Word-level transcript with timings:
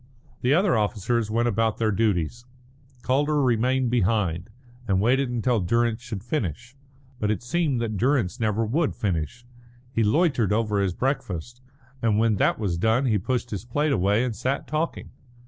The 0.41 0.55
other 0.55 0.75
officers 0.75 1.29
went 1.29 1.47
about 1.47 1.77
their 1.77 1.91
duties; 1.91 2.45
Calder 3.03 3.39
remained 3.39 3.91
behind, 3.91 4.49
and 4.87 4.99
waited 4.99 5.29
until 5.29 5.59
Durrance 5.59 6.01
should 6.01 6.23
finish. 6.23 6.75
But 7.19 7.29
it 7.29 7.43
seemed 7.43 7.79
that 7.81 7.97
Durrance 7.97 8.39
never 8.39 8.65
would 8.65 8.95
finish. 8.95 9.45
He 9.91 10.03
loitered 10.03 10.51
over 10.51 10.79
his 10.81 10.95
breakfast, 10.95 11.61
and 12.01 12.17
when 12.17 12.37
that 12.37 12.57
was 12.57 12.79
done 12.79 13.05
he 13.05 13.19
pushed 13.19 13.51
his 13.51 13.63
plate 13.63 13.91
away 13.91 14.23
and 14.23 14.35
sat 14.35 14.65
talking. 14.65 15.11